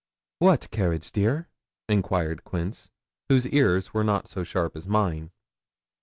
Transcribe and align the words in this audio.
'What 0.39 0.71
carriage, 0.71 1.11
dear?' 1.11 1.47
inquired 1.87 2.43
Quince, 2.43 2.89
whose 3.29 3.45
ears 3.45 3.93
were 3.93 4.03
not 4.03 4.27
so 4.27 4.43
sharp 4.43 4.75
as 4.75 4.87
mine. 4.87 5.29